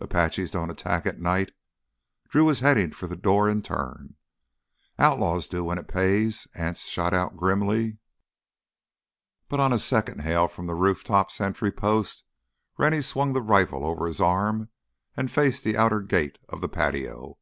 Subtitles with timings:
[0.00, 1.50] "Apaches don't attack at night!"
[2.28, 4.14] Drew was heading for the door in turn.
[4.96, 7.98] "Outlaws do, when it pays," Anse shot out grimly.
[9.48, 12.22] But on a second hail from the rooftop sentry post
[12.78, 14.68] Rennie swung the rifle over his arm
[15.16, 17.36] and faced the outer gate of the patio.